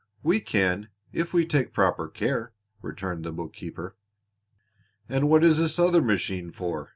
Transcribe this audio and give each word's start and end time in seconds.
"We 0.23 0.39
can 0.39 0.89
if 1.13 1.31
we 1.31 1.45
take 1.45 1.73
proper 1.75 2.07
care," 2.07 2.53
returned 2.81 3.23
the 3.23 3.31
bookkeeper. 3.31 3.97
"And 5.07 5.29
what 5.29 5.43
is 5.43 5.59
this 5.59 5.77
other 5.77 6.01
machine 6.01 6.49
for?" 6.49 6.89